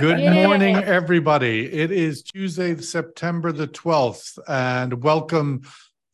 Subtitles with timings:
[0.00, 1.70] Good morning, everybody.
[1.70, 5.62] It is Tuesday, September the 12th, and welcome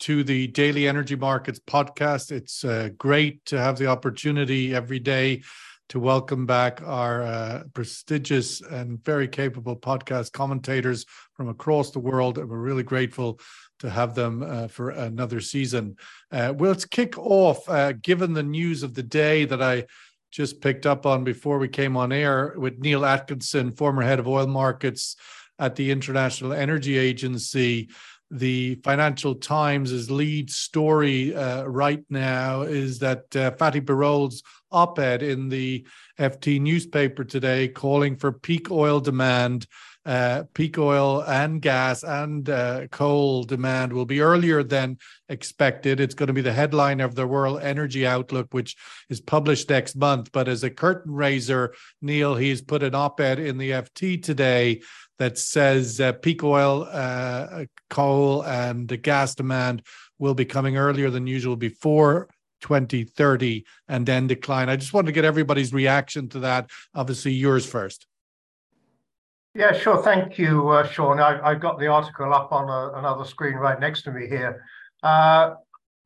[0.01, 2.33] to the Daily Energy Markets podcast.
[2.33, 5.43] It's uh, great to have the opportunity every day
[5.91, 12.38] to welcome back our uh, prestigious and very capable podcast commentators from across the world.
[12.38, 13.40] And we're really grateful
[13.79, 15.97] to have them uh, for another season.
[16.33, 19.87] Uh, well, let's kick off, uh, given the news of the day that I
[20.30, 24.28] just picked up on before we came on air with Neil Atkinson, former head of
[24.28, 25.16] oil markets
[25.59, 27.88] at the International Energy Agency.
[28.30, 35.48] The Financial Times' lead story uh, right now is that uh, Fatih op ed in
[35.48, 35.87] the
[36.18, 39.66] FT newspaper today calling for peak oil demand
[40.08, 44.96] uh, peak oil and gas and uh, coal demand will be earlier than
[45.28, 46.00] expected.
[46.00, 48.74] It's going to be the headline of the World Energy Outlook, which
[49.10, 50.32] is published next month.
[50.32, 54.80] But as a curtain raiser, Neil, he's put an op ed in the FT today
[55.18, 59.82] that says uh, peak oil, uh, coal, and gas demand
[60.18, 62.28] will be coming earlier than usual before
[62.62, 64.70] 2030 and then decline.
[64.70, 66.70] I just want to get everybody's reaction to that.
[66.95, 68.06] Obviously, yours first.
[69.55, 70.03] Yeah, sure.
[70.03, 71.21] Thank you, uh, Sean.
[71.21, 74.63] I, have got the article up on a, another screen right next to me here.
[75.03, 75.55] Uh,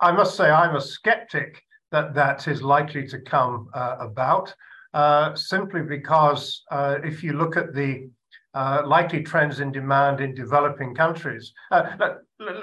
[0.00, 4.54] I must say I'm a skeptic that that is likely to come uh, about,
[4.94, 8.08] uh, simply because uh, if you look at the
[8.54, 12.18] uh, likely trends in demand in developing countries, let,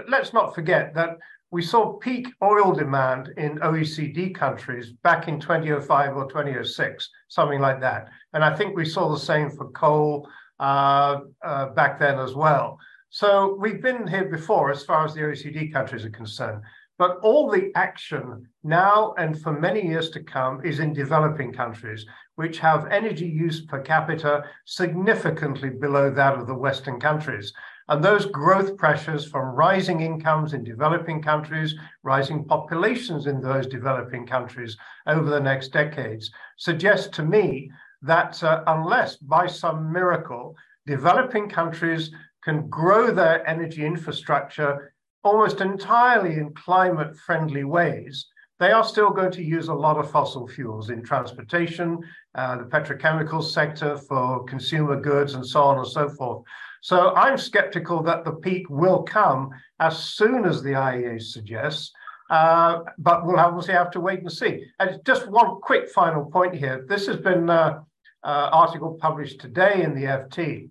[0.07, 1.17] let's not forget that
[1.51, 7.81] we saw peak oil demand in OECD countries back in 2005 or 2006, something like
[7.81, 8.07] that.
[8.33, 12.77] And I think we saw the same for coal, uh, uh, back then as well.
[13.09, 16.61] So we've been here before as far as the OECD countries are concerned.
[16.99, 22.05] But all the action now and for many years to come is in developing countries,
[22.35, 27.53] which have energy use per capita significantly below that of the Western countries.
[27.87, 34.27] And those growth pressures from rising incomes in developing countries, rising populations in those developing
[34.27, 34.77] countries
[35.07, 37.71] over the next decades suggest to me
[38.01, 40.55] that uh, unless by some miracle
[40.87, 42.11] developing countries
[42.43, 44.93] can grow their energy infrastructure
[45.23, 48.27] almost entirely in climate friendly ways,
[48.59, 51.99] they are still going to use a lot of fossil fuels in transportation,
[52.35, 56.43] uh, the petrochemical sector for consumer goods, and so on and so forth.
[56.81, 59.49] So I'm skeptical that the peak will come
[59.79, 61.91] as soon as the IEA suggests.
[62.29, 64.65] Uh, but we'll obviously have to wait and see.
[64.79, 66.85] And just one quick final point here.
[66.87, 67.79] This has been uh,
[68.23, 70.69] uh, article published today in the FT.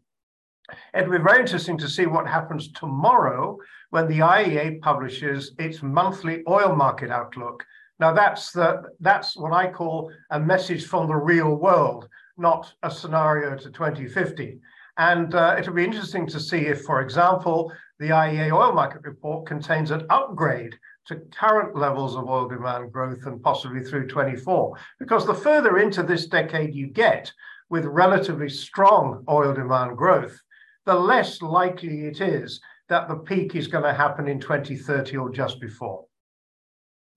[0.94, 3.56] It'll be very interesting to see what happens tomorrow
[3.90, 7.64] when the IEA publishes its monthly oil market outlook.
[8.00, 12.90] Now that's the that's what I call a message from the real world, not a
[12.90, 14.60] scenario to 2050.
[14.98, 19.46] And uh, it'll be interesting to see if, for example, the IEA oil market report
[19.46, 20.76] contains an upgrade
[21.08, 24.76] to current levels of oil demand growth and possibly through 24.
[24.98, 27.32] Because the further into this decade you get
[27.70, 30.40] with relatively strong oil demand growth,
[30.86, 35.30] the less likely it is that the peak is going to happen in 2030 or
[35.30, 36.04] just before.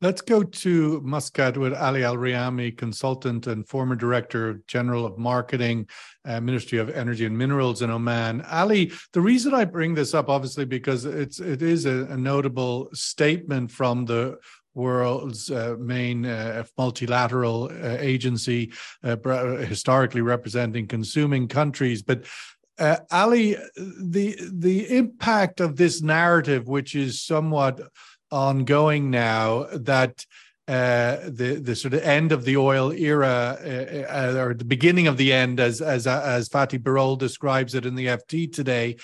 [0.04, 5.88] Let's go to Muscat with Ali Al Riyami, consultant and former director general of marketing,
[6.26, 8.42] uh, Ministry of Energy and Minerals in Oman.
[8.50, 12.90] Ali, the reason I bring this up, obviously, because it's it is a, a notable
[12.94, 14.40] statement from the
[14.74, 18.74] world's uh, main uh, multilateral uh, agency,
[19.04, 19.18] uh,
[19.58, 22.26] historically representing consuming countries, but.
[22.80, 27.80] Uh, Ali, the the impact of this narrative, which is somewhat
[28.32, 30.26] ongoing now that
[30.68, 35.08] uh, the the sort of end of the oil era, uh, uh, or the beginning
[35.08, 38.96] of the end, as as as Fatih Birol describes it in the FT today,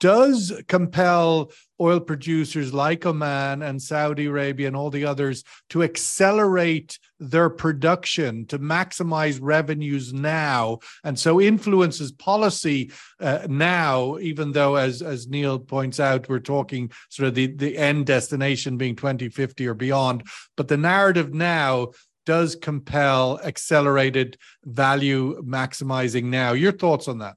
[0.00, 6.98] does compel oil producers like Oman and Saudi Arabia and all the others to accelerate
[7.18, 10.78] their production to maximize revenues now.
[11.04, 12.90] And so influences policy
[13.20, 17.76] uh, now even though as as Neil points out we're talking sort of the the
[17.76, 20.24] end destination being 2050 or beyond
[20.56, 21.88] but the narrative now
[22.26, 26.52] does compel accelerated value maximizing now.
[26.52, 27.36] Your thoughts on that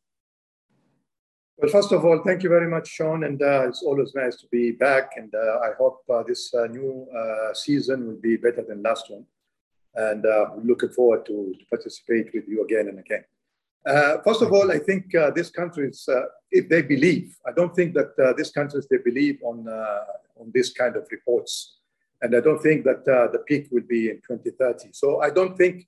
[1.60, 4.48] well, first of all, thank you very much, Sean, and uh, it's always nice to
[4.50, 5.12] be back.
[5.18, 9.10] And uh, I hope uh, this uh, new uh, season will be better than last
[9.10, 9.26] one.
[9.96, 13.26] And uh, looking forward to, to, participate with you again and again.
[14.24, 16.08] first of all, I think these countries,
[16.52, 19.68] if they believe, I don't think that these countries they believe on
[20.40, 21.80] on this kind of reports,
[22.22, 24.90] and I don't think that the peak will be in 2030.
[24.94, 25.88] So I don't think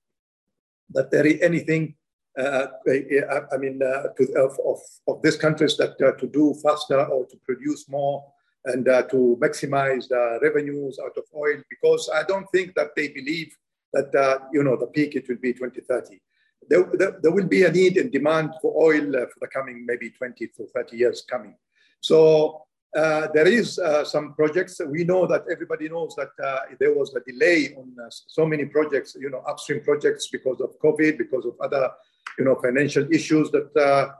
[0.89, 1.95] that there is anything
[2.37, 7.03] uh, I mean, uh, to, of, of, of these countries that uh, to do faster
[7.05, 8.23] or to produce more
[8.65, 13.09] and uh, to maximize the revenues out of oil because I don't think that they
[13.09, 13.55] believe
[13.93, 16.21] that, uh, you know, the peak it will be 2030.
[16.69, 19.85] There, there, there, will be a need and demand for oil uh, for the coming
[19.85, 21.55] maybe 20 to 30 years coming.
[21.99, 22.63] So
[22.95, 24.79] uh, there is uh, some projects.
[24.85, 29.15] We know that everybody knows that uh, there was a delay on so many projects,
[29.19, 31.89] you know, upstream projects because of COVID, because of other,
[32.37, 34.13] you know, financial issues that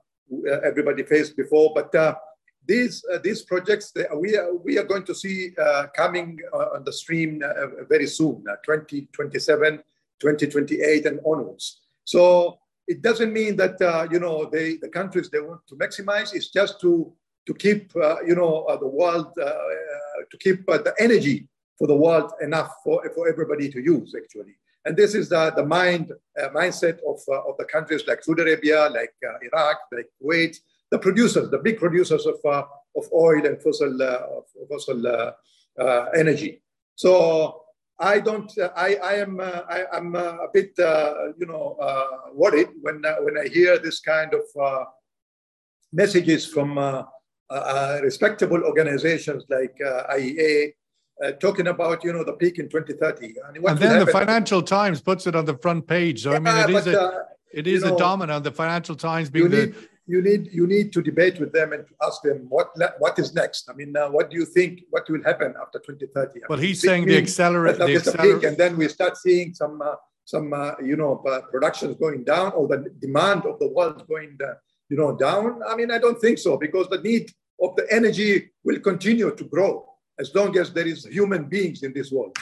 [0.64, 1.72] everybody faced before.
[1.74, 1.94] But
[2.66, 6.84] these uh, these projects we are we are going to see uh, coming uh, on
[6.84, 9.78] the stream uh, very soon 2027
[10.20, 15.40] 2028 and onwards so it doesn't mean that uh, you know they the countries they
[15.40, 17.12] want to maximize it's just to
[17.48, 21.48] to keep uh, you know the world to keep the energy
[21.78, 24.56] for the world enough for, for everybody to use actually
[24.86, 26.12] and this is the, the mind
[26.42, 30.58] uh, mindset of, uh, of the countries like Saudi Arabia like uh, Iraq like Kuwait
[30.92, 32.64] the producers, the big producers of, uh,
[32.96, 34.20] of oil and fossil, uh,
[34.70, 35.32] fossil uh,
[35.80, 36.62] uh, energy.
[36.96, 37.64] So
[37.98, 41.78] I don't, I, I am, I, am a bit, you know,
[42.34, 44.88] worried when, when I hear this kind of
[45.94, 46.78] messages from
[48.02, 49.78] respectable organizations like
[50.12, 50.74] IEA,
[51.24, 55.02] uh, talking about you know the peak in 2030 and, and then the financial times
[55.02, 57.20] puts it on the front page so yeah, i mean it is but, a uh,
[57.54, 59.76] it is a dominant the financial times being the, need,
[60.08, 62.70] you need you need to debate with them and to ask them what
[63.00, 63.70] what is next.
[63.70, 64.82] I mean, uh, what do you think?
[64.90, 66.42] What will happen after 2030?
[66.50, 69.96] Well, he's saying the accelerate the acceler- and then we start seeing some uh,
[70.26, 74.38] some uh, you know uh, productions going down or the demand of the world going
[74.90, 75.62] you know down.
[75.68, 77.32] I mean, I don't think so because the need
[77.62, 79.88] of the energy will continue to grow
[80.24, 82.36] as long as there is human beings in this world,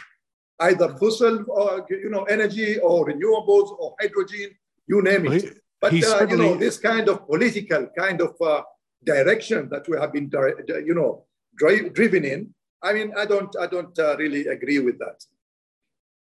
[0.68, 1.70] either fossil or
[2.06, 4.50] you know energy or renewables or hydrogen,
[4.92, 5.30] you name it.
[5.31, 8.62] Well, he- but uh, you know, this kind of political kind of uh,
[9.14, 10.28] direction that we have been,
[10.90, 11.12] you know,
[11.62, 12.40] drive, driven in.
[12.88, 15.18] I mean, I don't, I don't uh, really agree with that.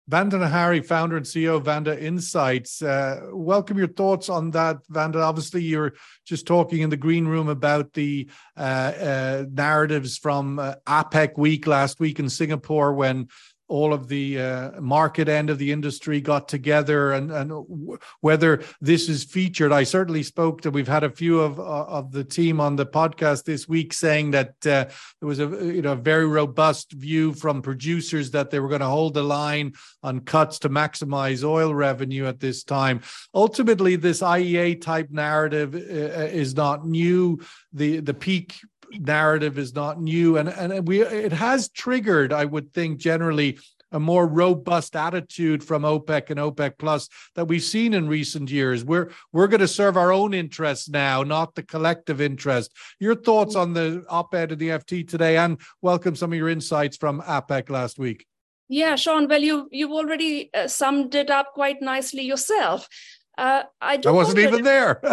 [0.09, 2.81] Vandana Hari, founder and CEO of Vanda Insights.
[2.81, 5.21] Uh, welcome your thoughts on that, Vanda.
[5.21, 5.93] Obviously, you're
[6.25, 8.27] just talking in the green room about the
[8.57, 10.57] uh, uh, narratives from
[10.87, 13.29] APPEC week last week in Singapore when
[13.69, 18.63] all of the uh, market end of the industry got together and, and w- whether
[18.81, 19.73] this is featured.
[19.73, 22.87] I certainly spoke to, we've had a few of, uh, of the team on the
[22.87, 24.87] podcast this week saying that uh,
[25.21, 28.87] there was a you know very robust view from producers that they were going to
[28.87, 33.01] hold the line on cuts to maximize oil revenue at this time.
[33.35, 37.41] Ultimately, this IEA type narrative uh, is not new.
[37.73, 38.61] The, the peak
[38.93, 43.59] narrative is not new and and we it has triggered i would think generally
[43.93, 48.85] a more robust attitude from OPEC and OPEC plus that we've seen in recent years.
[48.85, 52.73] We're we're going to serve our own interests now, not the collective interest.
[53.01, 56.97] Your thoughts on the op-ed in the FT today, and welcome some of your insights
[56.97, 58.27] from APPEC last week.
[58.69, 59.29] Yeah, Sean.
[59.29, 62.89] Well, you you've already uh, summed it up quite nicely yourself.
[63.39, 65.01] Uh, I, I wasn't even there.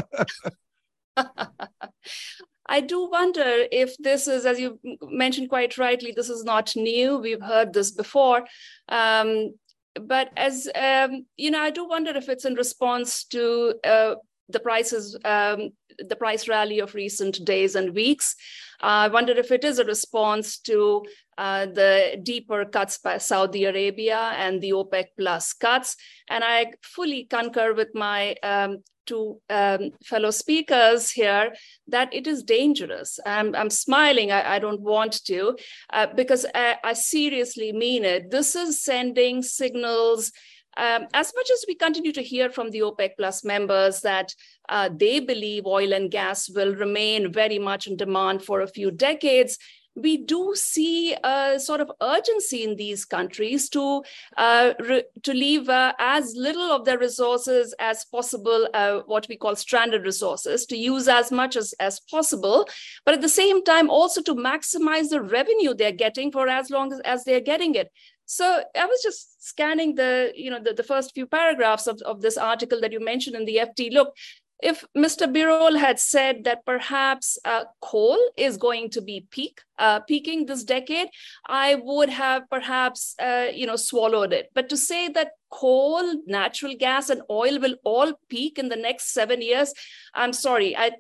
[2.68, 7.18] I do wonder if this is, as you mentioned quite rightly, this is not new.
[7.18, 8.46] We've heard this before.
[8.90, 9.54] Um,
[10.02, 14.16] but as um, you know, I do wonder if it's in response to uh,
[14.50, 15.70] the prices, um,
[16.00, 18.36] the price rally of recent days and weeks.
[18.82, 21.06] Uh, I wonder if it is a response to
[21.38, 25.96] uh, the deeper cuts by Saudi Arabia and the OPEC plus cuts.
[26.30, 31.54] And I fully concur with my um, two um, fellow speakers here
[31.88, 33.20] that it is dangerous.
[33.26, 35.58] I'm, I'm smiling, I, I, don't want to,
[35.92, 38.32] uh, because I, I seriously mean it.
[38.32, 40.32] This is sending signals
[40.78, 44.34] um, as much as we continue to hear from the OPEC Plus members that
[44.70, 48.92] uh, they believe oil and gas will remain very much in demand for a few
[48.92, 49.58] decades,
[49.96, 54.04] we do see a sort of urgency in these countries to
[54.38, 59.38] uh, re- to leave uh, as little of their resources as possible, uh, what we
[59.38, 62.68] call stranded resources, to use as much as, as possible,
[63.06, 66.92] but at the same time also to maximize the revenue they're getting for as long
[66.92, 67.90] as, as they're getting it.
[68.26, 72.22] So I was just scanning the, you know, the, the first few paragraphs of, of
[72.22, 73.94] this article that you mentioned in the FT.
[73.94, 74.16] Look,
[74.64, 75.32] if Mr.
[75.32, 80.64] Birol had said that perhaps uh, coal is going to be peak, uh, peaking this
[80.64, 81.10] decade,
[81.46, 84.50] I would have perhaps, uh, you know, swallowed it.
[84.54, 89.14] But to say that coal, natural gas, and oil will all peak in the next
[89.14, 89.74] seven years,
[90.14, 90.76] I'm sorry.
[90.76, 90.92] I,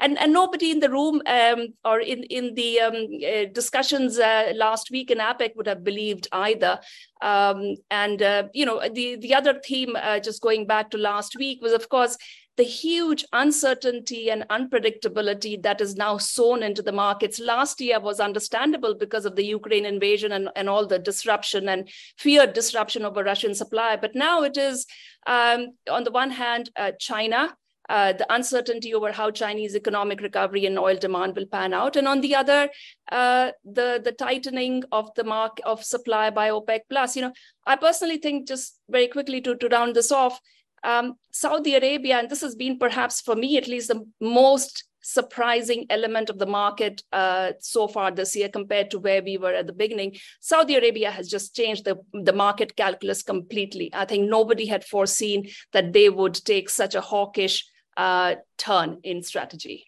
[0.00, 4.52] and, and nobody in the room um, or in, in the um, uh, discussions uh,
[4.56, 6.80] last week in APPEC would have believed either.
[7.22, 11.62] Um, and, uh, you know, the, the other theme, just going back to last week,
[11.62, 12.18] was, of course,
[12.56, 17.38] the huge uncertainty and unpredictability that is now sown into the markets.
[17.38, 21.88] Last year was understandable because of the Ukraine invasion and, and all the disruption and
[22.16, 23.96] feared disruption over Russian supply.
[23.96, 24.86] But now it is,
[25.26, 27.54] um, on the one hand, uh, China.
[27.88, 32.08] Uh, the uncertainty over how Chinese economic recovery and oil demand will pan out, and
[32.08, 32.68] on the other,
[33.12, 37.14] uh, the the tightening of the mark of supply by OPEC plus.
[37.14, 37.32] You know,
[37.64, 40.40] I personally think just very quickly to to round this off,
[40.86, 45.86] um, Saudi Arabia, and this has been perhaps for me at least the most surprising
[45.90, 49.66] element of the market uh, so far this year compared to where we were at
[49.66, 50.16] the beginning.
[50.40, 53.90] Saudi Arabia has just changed the, the market calculus completely.
[53.92, 57.64] I think nobody had foreseen that they would take such a hawkish
[57.96, 59.86] uh, turn in strategy.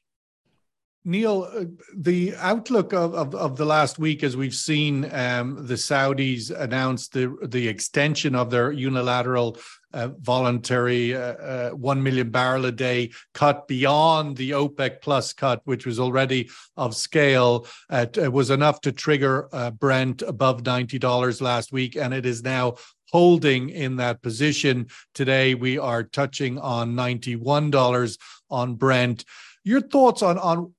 [1.05, 1.65] Neil, uh,
[1.97, 7.09] the outlook of, of, of, the last week, as we've seen um, the Saudis announce
[7.09, 9.59] the, the extension of their unilateral
[9.93, 15.61] uh, voluntary uh, uh, 1 million barrel a day cut beyond the OPEC plus cut,
[15.65, 21.73] which was already of scale, it was enough to trigger uh, Brent above $90 last
[21.73, 21.97] week.
[21.97, 22.75] And it is now
[23.11, 24.89] holding in that position.
[25.15, 28.19] Today, we are touching on $91
[28.51, 29.25] on Brent.
[29.65, 30.75] Your thoughts on, on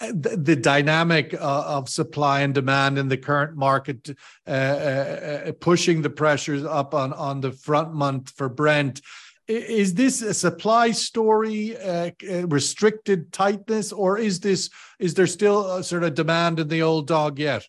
[0.00, 4.10] the, the dynamic uh, of supply and demand in the current market,
[4.46, 4.54] uh, uh,
[5.48, 9.00] uh, pushing the pressures up on, on the front month for Brent.
[9.46, 12.12] Is this a supply story, uh,
[12.46, 17.06] restricted tightness, or is this is there still a sort of demand in the old
[17.06, 17.66] dog yet?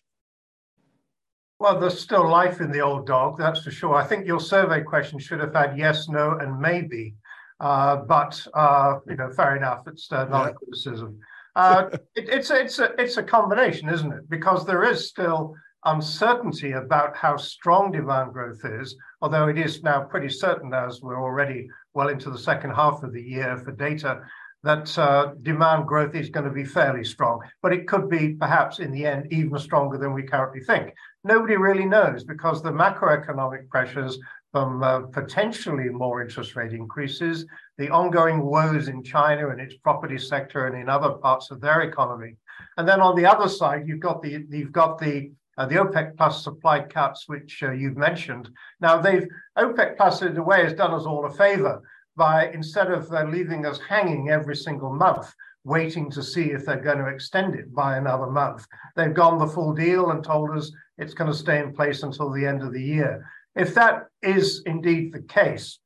[1.58, 3.94] Well, there's still life in the old dog, that's for sure.
[3.94, 7.14] I think your survey question should have had yes, no, and maybe.
[7.60, 9.82] Uh, but uh, you know, fair enough.
[9.86, 10.50] It's uh, not yeah.
[10.50, 11.18] a criticism.
[11.56, 14.28] Uh, it, it's it's a it's a combination, isn't it?
[14.28, 15.54] Because there is still
[15.86, 21.20] uncertainty about how strong demand growth is, although it is now pretty certain, as we're
[21.20, 24.20] already well into the second half of the year for data,
[24.64, 27.40] that uh, demand growth is going to be fairly strong.
[27.62, 30.92] But it could be perhaps in the end even stronger than we currently think.
[31.24, 34.18] Nobody really knows because the macroeconomic pressures
[34.56, 37.44] from uh, potentially more interest rate increases,
[37.76, 41.82] the ongoing woes in China and its property sector and in other parts of their
[41.82, 42.36] economy.
[42.78, 46.16] And then on the other side, you've got the you've got the uh, the OPEC
[46.16, 48.48] plus supply cuts, which uh, you've mentioned.
[48.80, 51.82] Now, they've OPEC plus in a way has done us all a favor
[52.16, 55.34] by instead of uh, leaving us hanging every single month,
[55.64, 59.46] waiting to see if they're going to extend it by another month, they've gone the
[59.46, 62.72] full deal and told us it's going to stay in place until the end of
[62.72, 63.22] the year.
[63.56, 65.78] If that is indeed the case,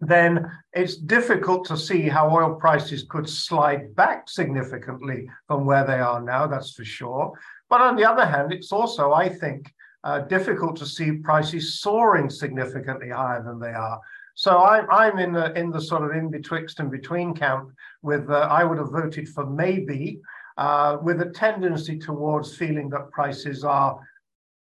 [0.00, 6.00] then it's difficult to see how oil prices could slide back significantly from where they
[6.00, 7.32] are now, that's for sure.
[7.68, 9.72] But on the other hand, it's also, I think,
[10.04, 14.00] uh, difficult to see prices soaring significantly higher than they are.
[14.34, 17.70] So I'm, I'm in the in the sort of in betwixt and between camp.
[18.02, 20.20] With uh, I would have voted for maybe,
[20.56, 24.00] uh, with a tendency towards feeling that prices are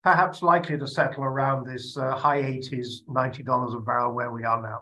[0.03, 4.61] perhaps likely to settle around this uh, high 80s, $90 a barrel where we are
[4.61, 4.81] now.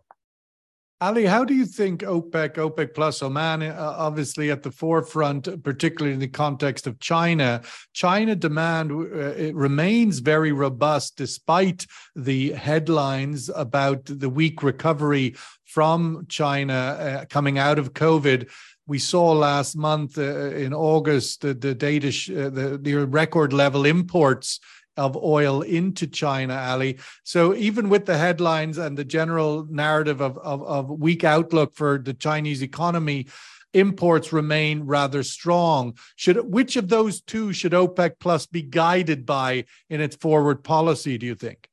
[1.00, 6.16] Ali, how do you think OPEC, OPEC plus Oman, uh, obviously at the forefront, particularly
[6.16, 7.62] in the context of China,
[7.94, 16.74] China demand uh, remains very robust despite the headlines about the weak recovery from China
[16.74, 18.50] uh, coming out of COVID.
[18.88, 23.54] We saw last month uh, in August the, the data, sh- uh, the, the record
[23.54, 24.60] level imports
[24.98, 26.98] of oil into China, Ali.
[27.24, 31.98] So even with the headlines and the general narrative of, of, of weak outlook for
[31.98, 33.28] the Chinese economy,
[33.74, 35.98] imports remain rather strong.
[36.16, 41.18] Should which of those two should OPEC Plus be guided by in its forward policy?
[41.18, 41.70] Do you think?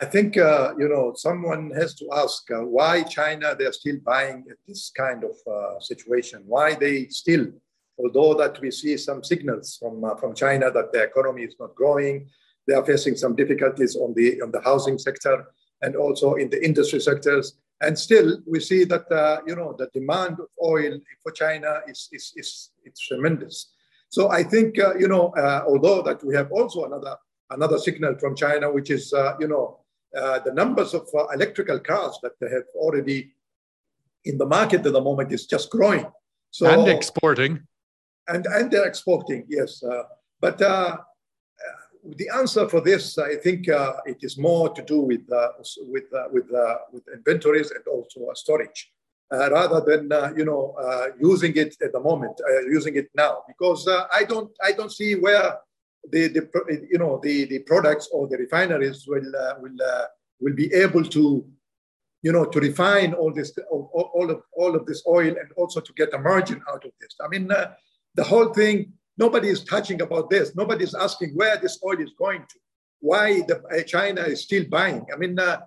[0.00, 4.44] I think uh, you know someone has to ask uh, why China they're still buying
[4.50, 6.42] at this kind of uh, situation.
[6.46, 7.48] Why they still
[8.02, 11.74] although that we see some signals from, uh, from China that the economy is not
[11.74, 12.28] growing,
[12.66, 15.46] they are facing some difficulties on the, on the housing sector
[15.82, 17.58] and also in the industry sectors.
[17.82, 22.08] And still, we see that uh, you know the demand of oil for China is,
[22.12, 23.72] is, is it's tremendous.
[24.10, 27.16] So I think uh, you know uh, although that we have also another
[27.48, 29.80] another signal from China, which is uh, you know
[30.14, 33.32] uh, the numbers of electrical cars that they have already
[34.24, 36.04] in the market at the moment is just growing.
[36.50, 37.60] So, and exporting
[38.34, 39.82] and, and they're exporting, yes.
[39.82, 40.02] Uh,
[40.40, 40.96] but uh,
[42.16, 45.26] the answer for this, I think uh, it is more to do with,
[45.92, 46.46] with, with,
[46.92, 48.90] with inventories and also storage.
[49.32, 52.32] Uh, rather than uh, you know uh, using it at the moment,
[52.68, 55.56] using it now, because I don't I don't see where
[56.10, 59.76] the, the you know the, the products or the refineries will will
[60.40, 61.44] will be able to
[62.22, 65.80] you know, to refine all this, all, all of all of this oil, and also
[65.80, 67.14] to get a margin out of this.
[67.24, 67.72] I mean, uh,
[68.14, 68.92] the whole thing.
[69.18, 70.54] Nobody is touching about this.
[70.56, 72.58] Nobody is asking where this oil is going to.
[73.00, 75.06] Why the, uh, China is still buying.
[75.12, 75.60] I mean, uh,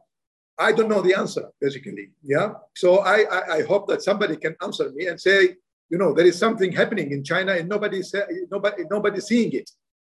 [0.57, 2.11] I don't know the answer, basically.
[2.23, 2.53] Yeah.
[2.75, 5.55] So I, I, I, hope that somebody can answer me and say,
[5.89, 8.13] you know, there is something happening in China and nobody's,
[8.51, 9.69] nobody, nobody's seeing it.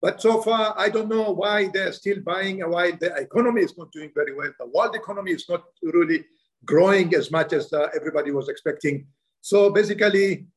[0.01, 3.77] But so far, I don't know why they're still buying and why the economy is
[3.77, 4.51] not doing very well.
[4.59, 6.25] The world economy is not really
[6.65, 9.07] growing as much as uh, everybody was expecting.
[9.41, 10.47] So basically,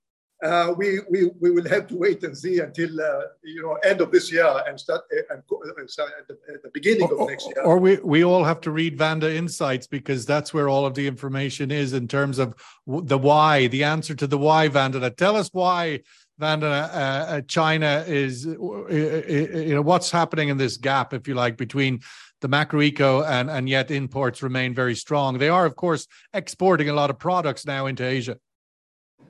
[0.44, 4.00] uh, we, we, we will have to wait and see until uh, you know end
[4.00, 7.46] of this year and start uh, and uh, at, the, at the beginning of next
[7.46, 7.62] year.
[7.64, 11.06] Or we we all have to read Vanda Insights because that's where all of the
[11.06, 12.54] information is in terms of
[12.86, 14.68] the why, the answer to the why.
[14.68, 16.00] Vanda, tell us why.
[16.38, 21.56] Vanda, uh, uh, China is, you know, what's happening in this gap, if you like,
[21.56, 21.98] between
[22.40, 25.38] the macro eco and, and yet imports remain very strong.
[25.38, 28.38] They are, of course, exporting a lot of products now into Asia.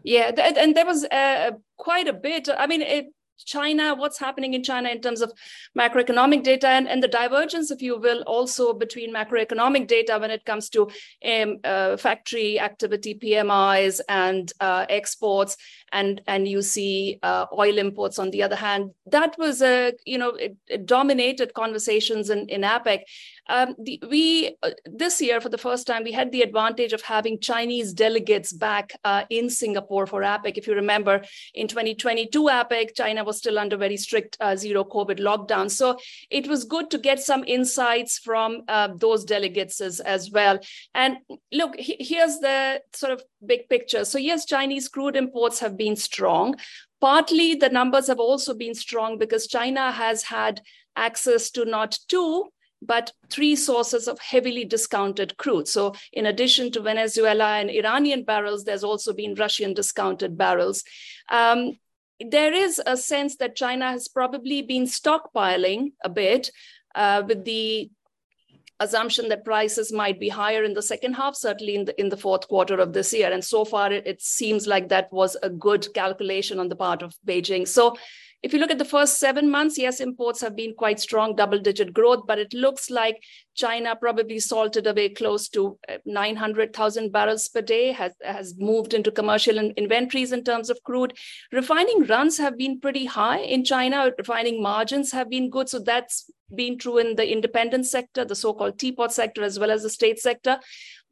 [0.02, 2.48] Yeah, and there was uh, quite a bit.
[2.56, 3.06] I mean, it,
[3.44, 5.32] China, what's happening in China in terms of
[5.76, 10.44] macroeconomic data and, and the divergence, if you will, also between macroeconomic data when it
[10.44, 10.88] comes to
[11.24, 15.56] um, uh, factory activity, PMIs, and uh, exports,
[15.92, 18.90] and and you see uh, oil imports on the other hand.
[19.06, 23.00] That was a you know it, it dominated conversations in in APPEC.
[23.50, 27.02] Um, the, we uh, this year for the first time we had the advantage of
[27.02, 30.58] having Chinese delegates back uh, in Singapore for APPEC.
[30.58, 31.22] If you remember,
[31.54, 35.70] in 2022 APPEC, China was still under very strict uh, zero COVID lockdown.
[35.70, 35.98] So
[36.30, 40.58] it was good to get some insights from uh, those delegates as, as well.
[40.94, 41.18] And
[41.52, 44.04] look, here's the sort of big picture.
[44.04, 46.56] So yes, Chinese crude imports have been strong.
[47.00, 50.60] Partly the numbers have also been strong because China has had
[50.96, 52.48] access to not two,
[52.82, 55.68] but three sources of heavily discounted crude.
[55.68, 60.84] So, in addition to Venezuela and Iranian barrels, there's also been Russian discounted barrels.
[61.28, 61.78] Um,
[62.20, 66.50] there is a sense that China has probably been stockpiling a bit
[66.94, 67.90] uh, with the
[68.80, 72.16] assumption that prices might be higher in the second half, certainly in the in the
[72.16, 73.32] fourth quarter of this year.
[73.32, 77.02] And so far, it, it seems like that was a good calculation on the part
[77.02, 77.66] of Beijing.
[77.66, 77.96] So
[78.42, 81.58] if you look at the first seven months, yes, imports have been quite strong, double
[81.58, 83.22] digit growth, but it looks like
[83.54, 89.10] China probably salted away close to uh, 900,000 barrels per day, has, has moved into
[89.10, 91.16] commercial in inventories in terms of crude.
[91.50, 94.12] Refining runs have been pretty high in China.
[94.16, 95.68] Refining margins have been good.
[95.68, 99.70] So that's been true in the independent sector, the so called teapot sector, as well
[99.70, 100.60] as the state sector.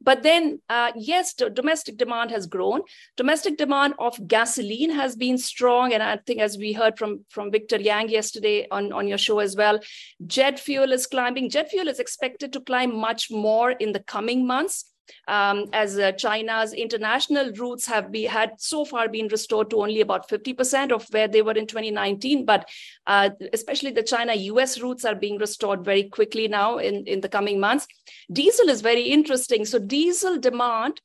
[0.01, 2.81] But then, uh, yes, domestic demand has grown.
[3.15, 5.93] Domestic demand of gasoline has been strong.
[5.93, 9.39] And I think, as we heard from, from Victor Yang yesterday on, on your show
[9.39, 9.79] as well,
[10.25, 11.49] jet fuel is climbing.
[11.49, 14.93] Jet fuel is expected to climb much more in the coming months
[15.27, 20.01] um, as uh, China's international routes have be, had so far been restored to only
[20.01, 22.45] about 50% of where they were in 2019.
[22.45, 22.69] But
[23.05, 27.29] uh, especially the China US routes are being restored very quickly now in, in the
[27.29, 27.87] coming months.
[28.31, 29.65] Diesel is very interesting.
[29.65, 31.01] So, diesel demand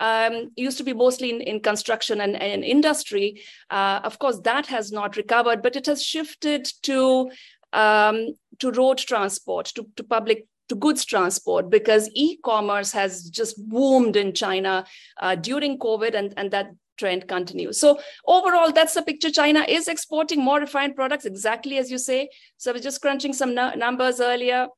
[0.00, 3.42] um, used to be mostly in, in construction and, and industry.
[3.70, 7.30] Uh, of course, that has not recovered, but it has shifted to
[7.72, 14.16] um, to road transport, to, to public to goods transport because e-commerce has just boomed
[14.16, 14.84] in China
[15.20, 17.78] uh, during COVID, and, and that trend continues.
[17.78, 19.30] So overall, that's the picture.
[19.30, 22.28] China is exporting more refined products, exactly as you say.
[22.56, 24.68] So I was just crunching some numbers earlier.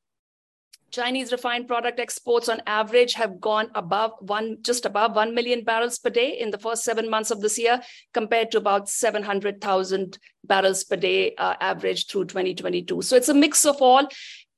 [0.91, 5.99] Chinese refined product exports on average have gone above one, just above 1 million barrels
[5.99, 7.79] per day in the first seven months of this year,
[8.11, 13.03] compared to about 700,000 barrels per day uh, average through 2022.
[13.03, 14.07] So it's a mix of all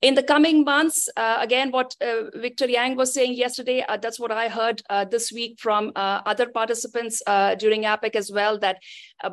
[0.02, 4.18] in the coming months, uh, again, what uh, Victor Yang was saying yesterday, uh, that's
[4.18, 8.58] what I heard uh, this week from uh, other participants uh, during APPEC as well,
[8.58, 8.78] that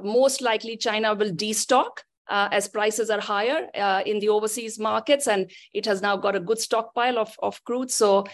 [0.03, 2.05] most likely China will destock.
[2.29, 3.61] as prices are higher
[4.05, 7.89] in the overseas markets, and it has now got a good stockpile of, of crude.
[7.89, 8.25] So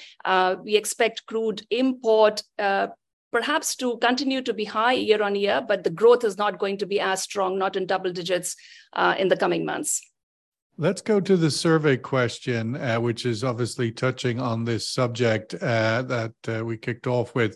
[0.65, 2.43] we expect crude import
[3.32, 6.78] perhaps to continue to be high year on year, but the growth is not going
[6.80, 8.58] to be as strong, not in double digits
[9.17, 10.02] in the coming months.
[10.77, 16.01] Let's go to the survey question, uh, which is obviously touching on this subject uh,
[16.01, 17.55] that uh, we kicked off with.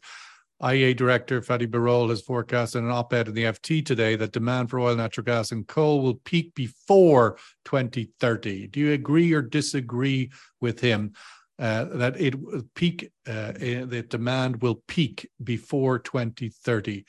[0.62, 4.32] IEA Director Fatih Birol has forecast in an op ed in the FT today that
[4.32, 8.68] demand for oil, natural gas, and coal will peak before 2030.
[8.68, 11.12] Do you agree or disagree with him
[11.60, 12.36] uh, that it
[12.74, 17.06] peak, uh, the demand will peak before 2030?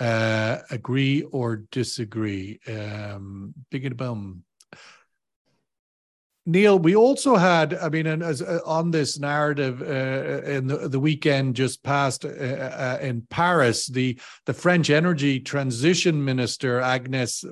[0.00, 2.58] Uh, agree or disagree?
[2.66, 4.44] Um, big bum.
[6.44, 10.88] Neil, we also had, I mean, and as uh, on this narrative uh, in the,
[10.88, 17.44] the weekend just passed uh, uh, in Paris, the the French energy transition minister Agnes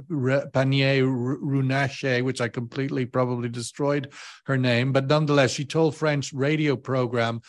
[0.52, 4.12] Pannier Runacher, which I completely probably destroyed
[4.46, 7.42] her name, but nonetheless, she told French radio program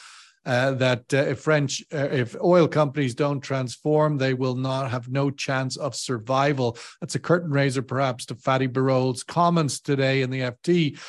[0.45, 5.09] uh, that uh, if French, uh, if oil companies don't transform, they will not have
[5.09, 6.77] no chance of survival.
[6.99, 10.99] That's a curtain raiser, perhaps, to Fatih Birol's comments today in the FT.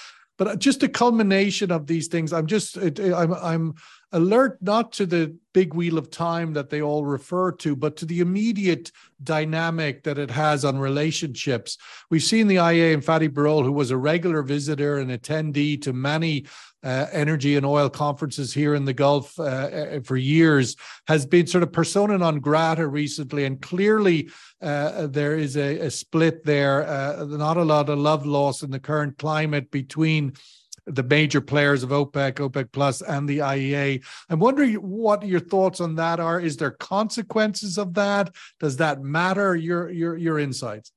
[0.43, 2.33] But uh, just a culmination of these things.
[2.33, 3.75] I'm just I'm I'm
[4.11, 8.07] alert not to the big wheel of time that they all refer to, but to
[8.07, 8.91] the immediate
[9.23, 11.79] dynamic that it has on relationships.
[12.11, 15.93] We've seen the IEA and Fatih Birol, who was a regular visitor and attendee to
[15.93, 16.47] many
[16.83, 21.47] uh, energy and oil conferences here in the Gulf uh, uh, for years, has been
[21.47, 23.45] sort of persona non grata recently.
[23.45, 28.27] And clearly, uh, there is a, a split there, uh, not a lot of love
[28.27, 30.35] lost in the current climate between
[30.87, 34.05] the major players of OPEC, OPEC Plus, and the IEA.
[34.29, 36.41] I'm wondering what your thoughts on that are.
[36.41, 38.35] Is there consequences of that?
[38.59, 39.55] Does that matter?
[39.55, 40.93] Your your your insights.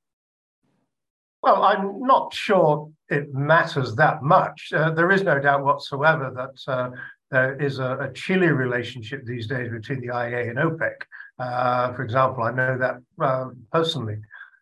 [1.45, 4.73] Well, I'm not sure it matters that much.
[4.75, 6.89] Uh, there is no doubt whatsoever that uh,
[7.29, 10.95] there is a, a, chilly relationship these days between the IEA and OPEC.
[11.37, 14.17] Uh, for example, I know that um, personally.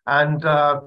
[0.06, 0.82] And uh,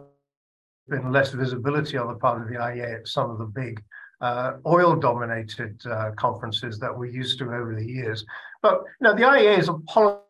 [0.87, 3.83] been less visibility on the part of the IEA at some of the big
[4.21, 8.23] uh, oil-dominated uh, conferences that we're used to over the years.
[8.61, 10.21] But you know, the IEA is a policy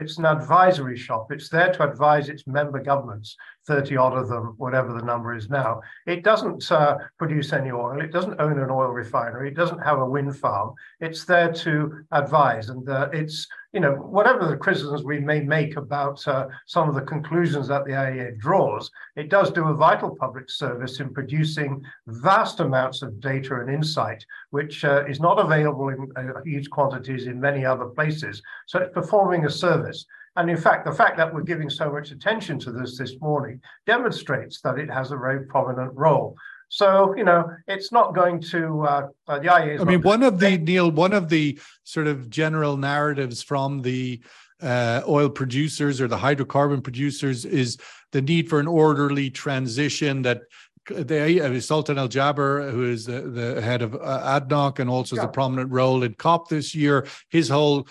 [0.00, 1.30] it's an advisory shop.
[1.30, 5.48] It's there to advise its member governments, 30 odd of them, whatever the number is
[5.48, 5.80] now.
[6.06, 8.00] It doesn't uh, produce any oil.
[8.00, 9.48] It doesn't own an oil refinery.
[9.48, 10.74] It doesn't have a wind farm.
[11.00, 12.68] It's there to advise.
[12.68, 16.94] And uh, it's, you know, whatever the criticisms we may make about uh, some of
[16.94, 21.82] the conclusions that the IEA draws, it does do a vital public service in producing
[22.06, 27.26] vast amounts of data and insight, which uh, is not available in uh, huge quantities
[27.26, 28.42] in many other places.
[28.66, 30.04] So it's performing a service.
[30.36, 33.60] And in fact, the fact that we're giving so much attention to this this morning
[33.86, 36.36] demonstrates that it has a very prominent role.
[36.68, 38.82] So you know, it's not going to.
[38.82, 39.80] Uh, uh, the IEA.
[39.80, 44.20] I mean, one of the Neil, one of the sort of general narratives from the
[44.60, 47.76] uh, oil producers or the hydrocarbon producers is
[48.12, 50.42] the need for an orderly transition that
[50.90, 55.16] they uh, Sultan Al Jaber, who is the, the head of uh, ADNOC and also
[55.16, 55.22] yeah.
[55.22, 57.06] has a prominent role in COP this year.
[57.30, 57.88] His whole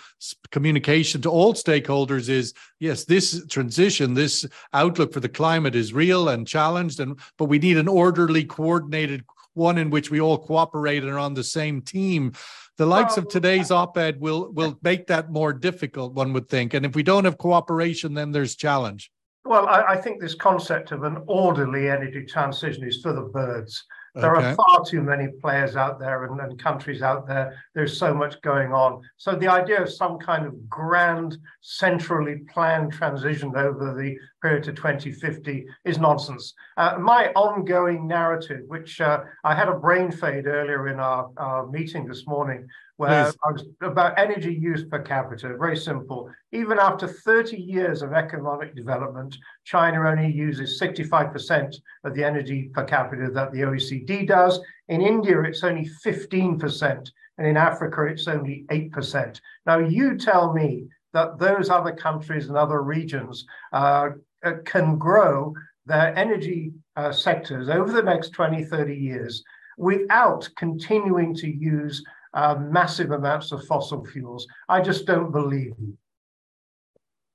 [0.50, 6.28] communication to all stakeholders is yes, this transition, this outlook for the climate is real
[6.28, 11.02] and challenged, and but we need an orderly, coordinated one in which we all cooperate
[11.02, 12.32] and are on the same team.
[12.76, 16.74] The likes of today's op-ed will will make that more difficult, one would think.
[16.74, 19.10] And if we don't have cooperation, then there's challenge.
[19.44, 23.84] Well, I, I, think this concept of an orderly energy transition is for the birds.
[24.14, 24.46] There okay.
[24.46, 27.60] are far too many players out there and, and, countries out there.
[27.74, 29.02] There's so much going on.
[29.16, 34.72] So the idea of some kind of grand, centrally planned transition over the period to
[34.74, 36.52] 2050 is nonsense.
[36.76, 41.66] Uh, my ongoing narrative, which uh, I had a brain fade earlier in our, our
[41.68, 46.30] meeting this morning, where I was about energy use per capita, very simple.
[46.52, 52.84] Even after 30 years of economic development, China only uses 65% of the energy per
[52.84, 54.60] capita that the OECD does.
[54.88, 59.40] In India, it's only 15%, and in Africa, it's only 8%.
[59.64, 64.10] Now, you tell me that those other countries and other regions uh,
[64.44, 65.54] uh can grow
[65.86, 69.42] their energy uh, sectors over the next 20, 30 years
[69.76, 72.02] without continuing to use
[72.34, 74.46] uh, massive amounts of fossil fuels.
[74.68, 75.96] I just don't believe you.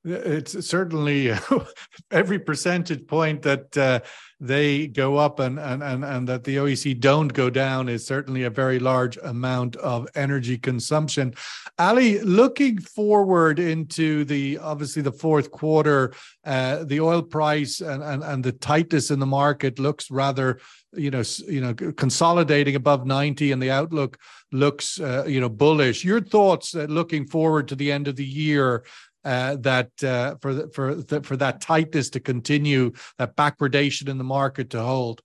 [0.06, 1.32] It's certainly
[2.12, 4.00] every percentage point that uh,
[4.40, 8.44] they go up and, and, and, and that the OEC don't go down is certainly
[8.44, 11.34] a very large amount of energy consumption.
[11.78, 16.14] Ali, looking forward into the obviously the fourth quarter,
[16.46, 20.60] uh, the oil price and, and, and the tightness in the market looks rather
[20.94, 24.18] you know you know consolidating above 90 and the outlook
[24.52, 28.26] looks uh, you know bullish your thoughts uh, looking forward to the end of the
[28.26, 28.84] year
[29.26, 34.18] uh, that uh, for the, for the, for that tightness to continue, that backwardation in
[34.18, 35.22] the market to hold?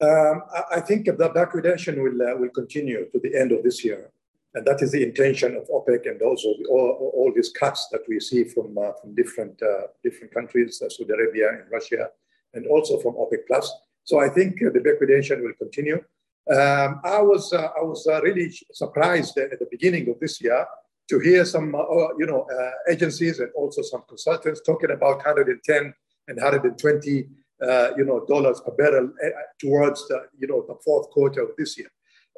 [0.00, 4.10] Um, I think the backwardation will uh, will continue to the end of this year,
[4.54, 8.02] and that is the intention of OPEC and also the, all, all these cuts that
[8.06, 12.10] we see from uh, from different uh, different countries, uh, Saudi Arabia and Russia,
[12.52, 13.72] and also from OPEC plus.
[14.04, 16.04] So I think the backwardation will continue.
[16.48, 20.66] Um, I was I was really surprised at the beginning of this year
[21.08, 25.16] to hear some, uh, uh, you know, uh, agencies and also some consultants talking about
[25.16, 25.94] 110
[26.28, 27.28] and 120
[27.62, 29.10] uh, you know, dollars per barrel
[29.58, 31.90] towards the, you know, the fourth quarter of this year.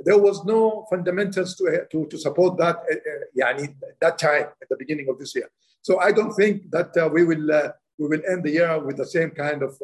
[0.04, 3.66] There was no fundamentals to, to, to support that uh,
[4.00, 5.50] that time at the beginning of this year.
[5.82, 8.96] So I don't think that uh, we will uh, we will end the year with
[8.96, 9.76] the same kind of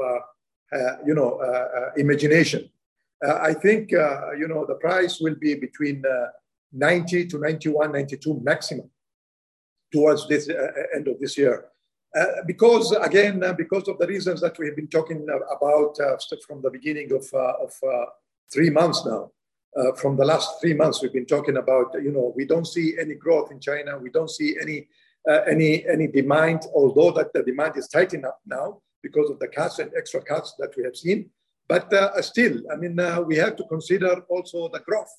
[1.04, 1.40] you know
[1.96, 2.70] imagination.
[3.24, 6.04] I think you know the price will be between
[6.74, 8.90] 90 to 91, 92 maximum
[9.94, 11.66] towards this uh, uh, end of this year.
[12.16, 15.98] Uh, because again, uh, because of the reasons that we have been talking uh, about
[16.00, 17.72] uh, from the beginning of, of
[18.52, 19.30] three months now.
[20.02, 23.14] from the last three months, we've been talking about, you know, we don't see any
[23.24, 23.90] growth in China.
[23.98, 24.78] We don't see any
[25.54, 28.66] any any demand, although that the demand is tightening up now
[29.06, 31.18] because of the cuts and extra cuts that we have seen.
[31.72, 31.84] But
[32.32, 32.94] still, I mean,
[33.30, 35.14] we have to consider also the growth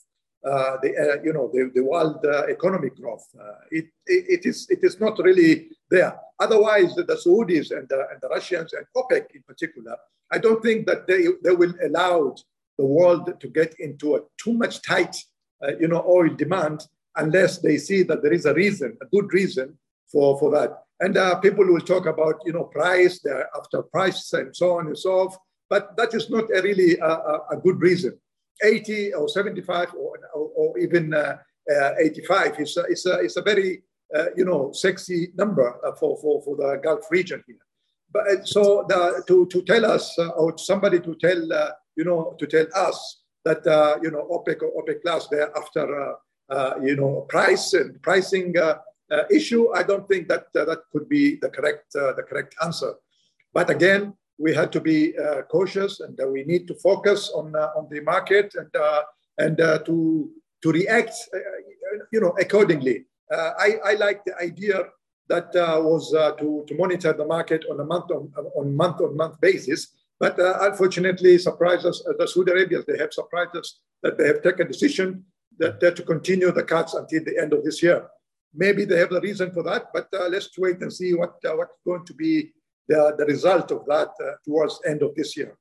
[0.46, 3.28] uh, the uh, you know the, the world uh, economic growth.
[3.72, 6.18] It, it, it is it is not really there.
[6.40, 9.96] Otherwise, the, Saudis and the, and the Russians and OPEC in particular,
[10.32, 12.36] I don't think that they, they will allow
[12.78, 15.16] the world to get into a too much tight
[15.80, 16.86] you know oil demand
[17.18, 19.78] unless they see that there is a reason, a good reason
[20.12, 20.84] for, for that.
[21.00, 23.20] And uh, people will talk about, you know, price,
[23.58, 25.38] after price and so on and so forth.
[25.70, 27.08] But that is not a really a,
[27.52, 28.18] a, good reason.
[28.64, 30.14] 80 or 75 or,
[30.68, 31.38] or, even uh,
[31.72, 32.84] uh, 85 is a,
[33.20, 33.84] is a, very,
[34.16, 37.58] uh, you know, sexy number uh, for, for, for the Gulf region here.
[38.12, 41.42] But uh, so the, to, to tell us or somebody to tell,
[41.96, 43.64] you know, to tell us that,
[44.02, 46.16] you know, OPEC or OPEC plus there after,
[46.84, 48.54] you know, price and pricing
[49.32, 52.94] issue, I don't think that that could be the correct, the correct answer.
[53.54, 57.56] But again, we had to be uh, cautious and uh, we need to focus on
[57.56, 58.70] uh, on the market and
[59.38, 60.30] and to
[60.66, 63.06] to react, uh, uh, you know, accordingly.
[63.32, 64.78] Uh, I, I like the idea
[65.30, 65.50] that
[65.90, 69.80] was to, to monitor the market on a month on, on month on month basis.
[70.20, 74.68] But unfortunately, surprised us, the Saudi Arabians, they have surprised us that they have taken
[74.68, 75.24] a decision
[75.60, 78.08] that, that to continue the cuts until the end of this year.
[78.54, 81.56] Maybe they have a reason for that, but uh, let's wait and see what uh,
[81.58, 82.52] what's going to be
[82.88, 85.58] the, the result of that uh, towards end of this year.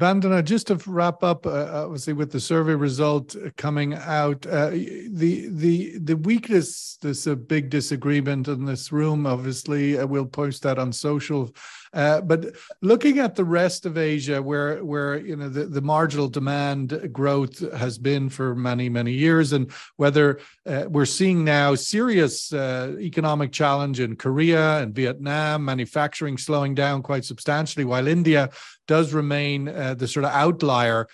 [0.00, 5.48] Vandana, just to wrap up, uh, obviously with the survey result coming out, uh, the
[5.50, 6.98] the the weakness.
[7.00, 9.26] There's a big disagreement in this room.
[9.26, 11.54] Obviously, uh, we'll post that on social
[11.92, 16.28] uh, but looking at the rest of Asia, where where you know the, the marginal
[16.28, 22.52] demand growth has been for many many years, and whether uh, we're seeing now serious
[22.52, 28.48] uh, economic challenge in Korea and Vietnam, manufacturing slowing down quite substantially, while India
[28.88, 31.08] does remain uh, the sort of outlier.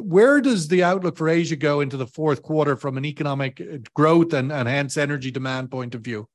[0.00, 3.78] Where does the outlook for Asia go into the fourth quarter from an economic uh,
[3.94, 6.28] growth and, and hence energy demand point of view?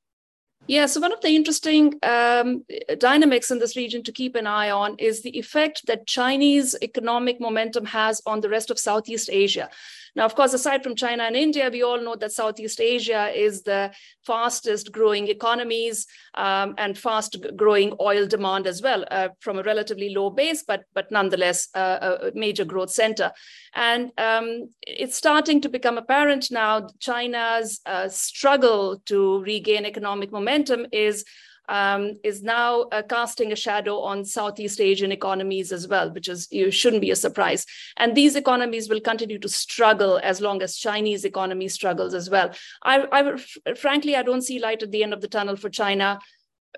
[0.69, 2.63] Yeah, so one of the interesting um,
[2.99, 7.41] dynamics in this region to keep an eye on is the effect that Chinese economic
[7.41, 9.71] momentum has on the rest of Southeast Asia.
[10.15, 13.63] Now, of course, aside from China and India, we all know that Southeast Asia is
[13.63, 13.91] the
[14.26, 20.10] fastest growing economies um, and fast growing oil demand as well uh, from a relatively
[20.10, 23.32] low base, but, but nonetheless uh, a major growth center.
[23.76, 30.86] And um, it's starting to become apparent now China's uh, struggle to regain economic momentum
[30.91, 31.26] is
[31.69, 36.47] um, is now uh, casting a shadow on Southeast Asian economies as well, which is
[36.51, 37.65] you shouldn't be a surprise.
[37.97, 42.51] And these economies will continue to struggle as long as Chinese economy struggles as well.
[42.84, 46.19] I, I frankly, I don't see light at the end of the tunnel for China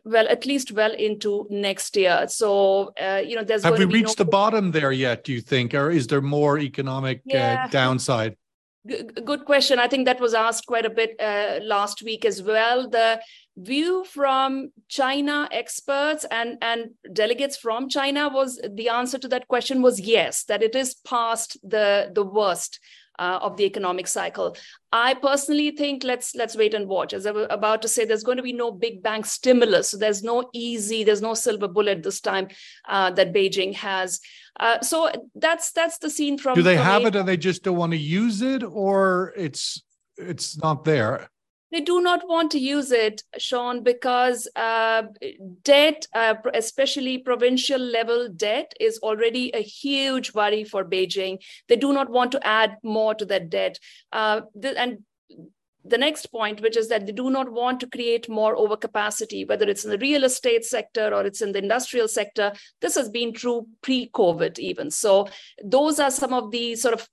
[0.06, 4.20] well at least well into next year so uh, you know there's have we reached
[4.20, 7.66] no- the bottom there yet do you think or is there more economic uh, yeah.
[7.66, 8.36] uh, downside
[9.26, 12.90] good question i think that was asked quite a bit uh, last week as well
[12.90, 13.20] the
[13.58, 19.82] view from China experts and, and delegates from China was the answer to that question
[19.82, 22.80] was yes, that it is past the, the worst.
[23.20, 24.56] Uh, of the economic cycle.
[24.92, 27.14] I personally think let's let's wait and watch.
[27.14, 29.90] As I was about to say, there's going to be no big bang stimulus.
[29.90, 32.48] So there's no easy, there's no silver bullet this time
[32.90, 34.22] uh, that Beijing has.
[34.60, 36.56] Uh, so that's that's the scene from.
[36.56, 39.84] Do they from have it and they just don't want to use it, or it's
[40.18, 41.30] it's not there?
[41.72, 45.04] They do not want to use it, Sean, because uh,
[45.64, 51.40] debt, uh, especially provincial level debt, is already a huge worry for Beijing.
[51.70, 53.80] They do not want to add more to that debt.
[54.12, 55.00] Uh, th- and
[55.84, 59.68] the next point, which is that they do not want to create more overcapacity, whether
[59.68, 62.54] it's in the real estate sector or it's in the industrial sector.
[62.82, 64.92] This has been true pre COVID, even.
[64.92, 65.28] So,
[65.64, 67.08] those are some of the sort of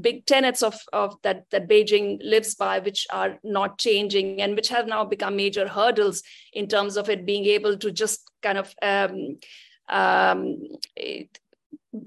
[0.00, 4.68] big tenets of, of that, that Beijing lives by, which are not changing and which
[4.68, 6.22] have now become major hurdles
[6.52, 9.38] in terms of it being able to just kind of um,
[9.88, 10.58] um,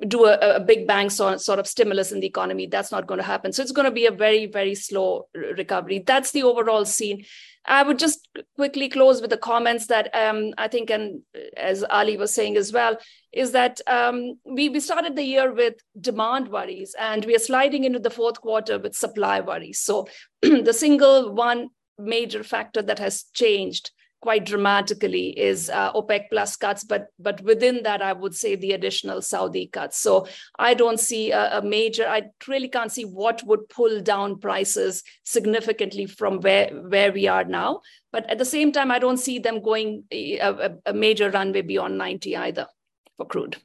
[0.08, 2.68] do a, a, big bang sort, sort of stimulus in the economy.
[2.68, 3.52] That's not going to happen.
[3.52, 6.04] So it's going to be a very, very slow recovery.
[6.06, 7.26] That's the overall scene.
[7.66, 11.22] I would just quickly close with the comments that um, I think, and
[11.58, 12.98] as Ali was saying as well,
[13.32, 17.84] is that um, we, we started the year with demand worries and we are sliding
[17.84, 19.80] into the fourth quarter with supply worries.
[19.80, 20.08] So
[20.42, 26.84] the single one major factor that has changed quite dramatically is uh, OPEC plus cuts,
[26.84, 30.00] but but within that, I would say the additional Saudi cuts.
[30.00, 32.08] So I don't see a, a, major.
[32.08, 37.44] I really can't see what would pull down prices significantly from where where we are
[37.44, 37.82] now.
[38.12, 41.98] But at the same time, I don't see them going a, a, major runway beyond
[41.98, 42.68] 90 either
[43.18, 43.58] for crude.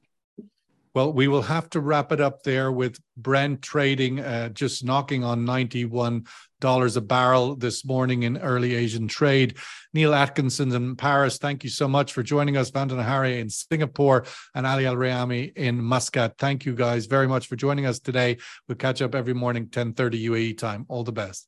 [0.94, 5.24] Well, we will have to wrap it up there with Brent trading uh, just knocking
[5.24, 6.26] on 91
[6.60, 9.56] dollars a barrel this morning in early Asian trade.
[9.92, 12.70] Neil Atkinson in Paris, thank you so much for joining us.
[12.70, 16.38] Vandana Hari in Singapore and Ali Al Riyami in Muscat.
[16.38, 18.38] Thank you guys very much for joining us today.
[18.68, 20.86] We'll catch up every morning, 10:30 UAE time.
[20.88, 21.44] All the best.